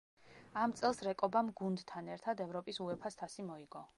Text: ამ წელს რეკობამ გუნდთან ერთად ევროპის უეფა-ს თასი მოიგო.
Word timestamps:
ამ 0.61 0.71
წელს 0.79 1.01
რეკობამ 1.07 1.51
გუნდთან 1.61 2.11
ერთად 2.15 2.43
ევროპის 2.47 2.83
უეფა-ს 2.89 3.23
თასი 3.23 3.49
მოიგო. 3.51 3.87